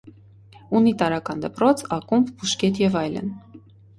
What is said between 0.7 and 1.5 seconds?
Ունի տարրական